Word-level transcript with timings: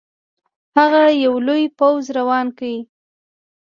هغه 0.77 1.03
یو 1.25 1.35
لوی 1.47 1.63
پوځ 1.79 2.03
روان 2.17 2.47
کړ. 2.57 2.71